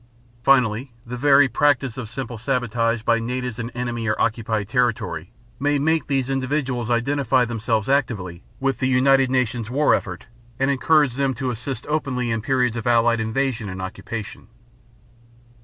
[0.41, 5.77] Finally, the very practice of simple sabotage by natives in enemy or occupied territory may
[5.77, 10.25] make these individuals identify themselves actively with the United Nations war effort,
[10.57, 14.47] and encourage them to assist openly in periods of Allied invasion and occupation.